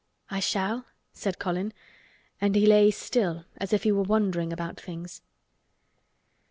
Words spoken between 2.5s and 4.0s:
he lay still as if he